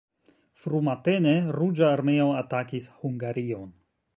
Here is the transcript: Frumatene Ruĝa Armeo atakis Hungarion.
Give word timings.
Frumatene 0.63 1.35
Ruĝa 1.57 1.91
Armeo 1.99 2.27
atakis 2.41 2.89
Hungarion. 3.03 3.71